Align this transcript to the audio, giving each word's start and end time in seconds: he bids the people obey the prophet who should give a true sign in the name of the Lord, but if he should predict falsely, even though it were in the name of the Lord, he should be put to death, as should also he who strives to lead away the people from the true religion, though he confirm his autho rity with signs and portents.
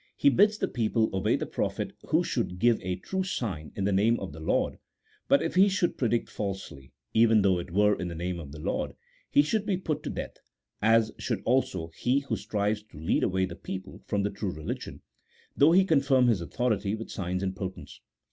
he 0.17 0.29
bids 0.29 0.57
the 0.57 0.67
people 0.67 1.11
obey 1.13 1.35
the 1.35 1.45
prophet 1.45 1.93
who 2.07 2.23
should 2.23 2.57
give 2.57 2.79
a 2.81 2.95
true 2.95 3.23
sign 3.23 3.71
in 3.75 3.83
the 3.83 3.91
name 3.91 4.19
of 4.19 4.31
the 4.33 4.39
Lord, 4.39 4.79
but 5.27 5.43
if 5.43 5.53
he 5.53 5.69
should 5.69 5.95
predict 5.95 6.27
falsely, 6.27 6.91
even 7.13 7.43
though 7.43 7.59
it 7.59 7.69
were 7.69 7.93
in 7.93 8.07
the 8.07 8.15
name 8.15 8.39
of 8.39 8.51
the 8.51 8.57
Lord, 8.57 8.95
he 9.29 9.43
should 9.43 9.63
be 9.63 9.77
put 9.77 10.01
to 10.01 10.09
death, 10.09 10.37
as 10.81 11.11
should 11.19 11.43
also 11.45 11.89
he 11.93 12.21
who 12.21 12.35
strives 12.35 12.81
to 12.81 12.97
lead 12.97 13.21
away 13.21 13.45
the 13.45 13.55
people 13.55 14.01
from 14.07 14.23
the 14.23 14.31
true 14.31 14.51
religion, 14.51 15.03
though 15.55 15.71
he 15.71 15.85
confirm 15.85 16.25
his 16.29 16.41
autho 16.41 16.75
rity 16.75 16.97
with 16.97 17.11
signs 17.11 17.43
and 17.43 17.55
portents. 17.55 18.01